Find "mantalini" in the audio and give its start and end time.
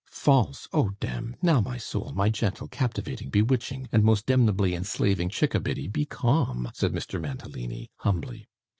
7.21-7.91